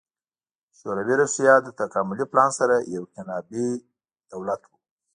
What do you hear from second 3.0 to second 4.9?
انقلابي دولت و